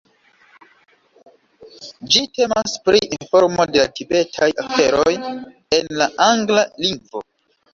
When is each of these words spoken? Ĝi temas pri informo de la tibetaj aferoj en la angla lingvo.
Ĝi 2.15 2.23
temas 2.37 2.73
pri 2.89 3.01
informo 3.17 3.67
de 3.75 3.83
la 3.83 3.85
tibetaj 3.99 4.49
aferoj 4.65 5.09
en 5.81 5.97
la 6.05 6.09
angla 6.31 6.67
lingvo. 6.87 7.25